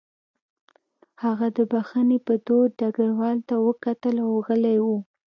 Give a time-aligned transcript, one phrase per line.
[1.23, 4.87] هغه د بښنې په دود ډګروال ته وکتل او غلی و